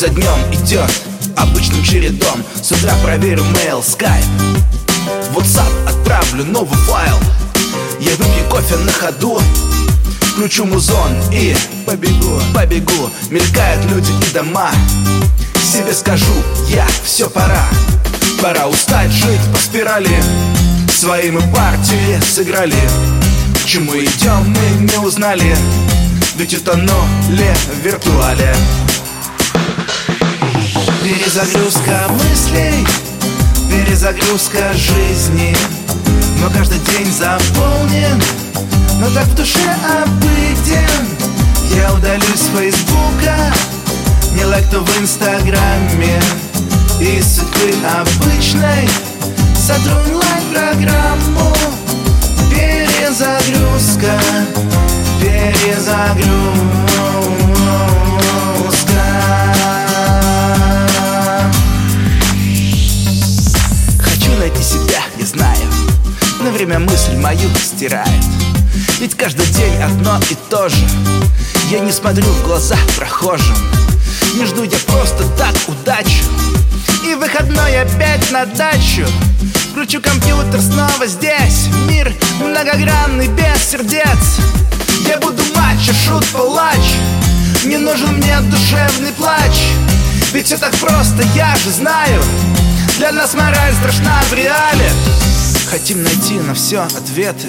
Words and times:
за 0.00 0.08
днем 0.08 0.38
идет 0.50 0.90
обычным 1.36 1.84
чередом. 1.84 2.42
С 2.62 2.72
утра 2.72 2.94
проверю 3.02 3.42
mail, 3.52 3.84
skype. 3.84 4.24
WhatsApp 5.34 5.70
отправлю 5.86 6.46
новый 6.46 6.78
файл. 6.86 7.18
Я 8.00 8.12
выпью 8.12 8.48
кофе 8.48 8.76
на 8.76 8.92
ходу. 8.92 9.38
Включу 10.22 10.64
музон 10.64 11.10
и 11.30 11.54
побегу, 11.84 12.40
побегу. 12.54 13.10
Мелькают 13.28 13.84
люди 13.90 14.10
и 14.10 14.32
дома. 14.32 14.70
Себе 15.62 15.92
скажу, 15.92 16.32
я, 16.70 16.86
все 17.04 17.28
пора 17.28 17.68
Пора 18.40 18.68
устать 18.68 19.10
жить 19.10 19.52
по 19.52 19.58
спирали. 19.58 20.22
Свои 20.88 21.30
мы 21.30 21.42
партии 21.54 22.18
сыграли. 22.26 22.88
К 23.62 23.66
чему 23.66 23.92
идем, 23.92 24.48
мы 24.48 24.86
не 24.86 24.98
узнали 24.98 25.54
Ведь 26.40 26.54
утонули 26.54 27.54
в 27.70 27.84
виртуале. 27.84 28.56
Перезагрузка 31.04 32.08
мыслей 32.08 32.86
Перезагрузка 33.68 34.72
жизни. 34.72 35.54
Но 36.40 36.48
каждый 36.48 36.78
день 36.78 37.12
заполнен 37.12 38.22
Но 39.00 39.10
так 39.10 39.26
в 39.26 39.34
душе 39.34 39.68
обыден. 40.02 41.08
Я 41.76 41.92
удалюсь 41.92 42.40
с 42.40 42.56
Фейсбука 42.56 43.36
Не 44.34 44.46
лайк, 44.46 44.64
то 44.70 44.80
в 44.80 44.98
Инстаграме. 44.98 46.22
И 47.02 47.20
судьбы 47.20 47.74
обычной 48.00 48.88
Сотру 49.58 49.94
онлайн-программу. 50.08 51.54
Перезагрузка 52.50 54.18
Перезагрузка 56.14 56.50
Хочу 63.98 64.32
найти 64.38 64.62
себя, 64.62 65.02
я 65.18 65.26
знаю 65.26 65.56
На 66.40 66.50
время 66.50 66.80
мысль 66.80 67.16
мою 67.16 67.48
стирает. 67.56 68.08
Ведь 68.98 69.14
каждый 69.14 69.46
день 69.46 69.76
одно 69.82 70.18
и 70.30 70.36
то 70.48 70.68
же. 70.68 70.86
Я 71.70 71.78
не 71.78 71.92
смотрю 71.92 72.24
в 72.24 72.44
глаза 72.44 72.76
прохожим. 72.96 73.56
Не 74.34 74.46
жду 74.46 74.64
я 74.64 74.78
просто 74.88 75.24
так 75.38 75.54
удачу. 75.68 76.24
И 77.06 77.14
выходной 77.14 77.80
опять 77.80 78.30
на 78.32 78.46
дачу. 78.46 79.06
Включу 79.70 80.00
компьютер 80.00 80.60
снова 80.60 81.06
здесь. 81.06 81.68
Мир 81.88 82.12
многогранный, 82.40 83.28
без 83.28 83.70
сердец 83.70 84.40
Я 85.10 85.18
буду 85.18 85.42
матч, 85.56 85.90
шут, 86.06 86.24
палач 86.26 86.94
Не 87.64 87.78
нужен 87.78 88.18
мне 88.18 88.38
душевный 88.42 89.10
плач. 89.10 89.72
Ведь 90.32 90.46
все 90.46 90.56
так 90.56 90.72
просто, 90.76 91.24
я 91.34 91.56
же 91.56 91.72
знаю. 91.72 92.22
Для 92.96 93.10
нас 93.10 93.34
мораль 93.34 93.74
страшна 93.74 94.22
в 94.30 94.34
реале. 94.34 94.88
Хотим 95.68 96.04
найти 96.04 96.34
на 96.34 96.54
все 96.54 96.82
ответы. 96.82 97.48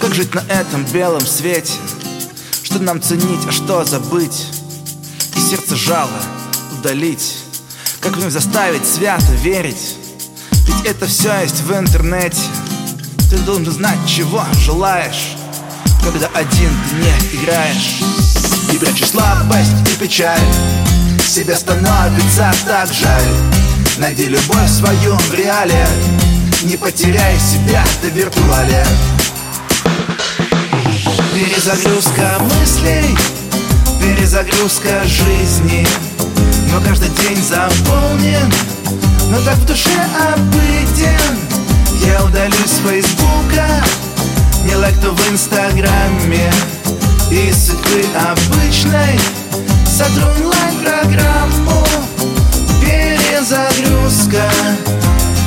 Как 0.00 0.14
жить 0.14 0.34
на 0.34 0.40
этом 0.48 0.84
белом 0.86 1.24
свете? 1.24 1.74
Что 2.64 2.80
нам 2.80 3.00
ценить, 3.00 3.46
а 3.48 3.52
что 3.52 3.84
забыть? 3.84 4.48
И 5.36 5.40
сердце 5.40 5.76
жало 5.76 6.10
удалить. 6.76 7.36
Как 8.00 8.16
вновь 8.16 8.32
заставить 8.32 8.84
свято 8.84 9.32
верить? 9.44 9.94
Ведь 10.66 10.86
это 10.86 11.06
все 11.06 11.40
есть 11.40 11.60
в 11.60 11.72
интернете. 11.72 12.42
Ты 13.30 13.36
должен 13.38 13.70
знать, 13.70 13.98
чего 14.08 14.42
желаешь 14.58 15.36
Когда 16.04 16.28
один 16.34 16.70
ты 16.90 16.96
не 16.96 17.40
играешь. 17.40 18.02
И 18.70 18.76
прячешь 18.76 19.08
слабость 19.08 19.72
и 19.90 19.96
печаль. 19.96 20.38
Себе 21.26 21.56
становится 21.56 22.52
так 22.66 22.92
жаль. 22.92 23.22
Найди 23.96 24.26
любовь 24.26 24.68
в 24.68 25.34
реале. 25.34 25.86
Не 26.64 26.76
потеряй 26.76 27.38
себя 27.38 27.82
до 28.02 28.08
виртуале. 28.08 28.84
Перезагрузка 31.34 32.38
мыслей. 32.60 33.16
Перезагрузка 33.98 35.02
жизни. 35.04 35.86
Но 36.70 36.82
каждый 36.82 37.08
день 37.08 37.42
заполнен. 37.42 38.52
Но 39.30 39.40
так 39.40 39.56
в 39.56 39.64
душе 39.64 40.06
обыден. 40.34 41.38
Я 42.04 42.22
удалюсь 42.22 42.70
с 42.70 42.86
Фейсбука 42.86 43.33
Не 44.84 44.90
лайк, 44.90 45.00
то 45.00 45.12
в 45.12 45.32
Инстаграме 45.32 46.52
И 47.30 47.50
судьбы 47.52 48.04
обычной 48.30 49.18
Сотру 49.86 50.26
онлайн-программу 50.40 51.86
Перезагрузка 52.82 54.42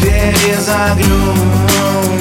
Перезагрузка 0.00 2.13